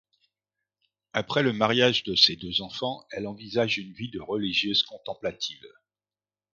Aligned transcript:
Après 1.13 1.43
le 1.43 1.53
mariage 1.53 2.01
de 2.05 2.15
ses 2.15 2.35
deux 2.35 2.63
enfants, 2.63 3.05
elle 3.11 3.27
envisage 3.27 3.77
une 3.77 3.93
vie 3.93 4.09
de 4.09 4.19
religieuse 4.19 4.81
contemplative. 4.81 5.67